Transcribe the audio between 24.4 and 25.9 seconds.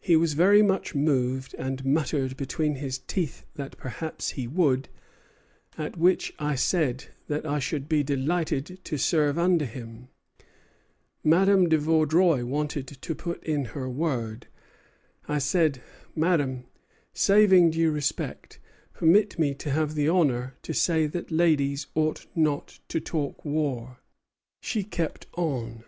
She kept on.